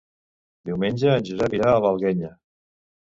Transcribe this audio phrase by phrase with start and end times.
[0.69, 2.31] Diumenge en Josep irà a l'Alguenya.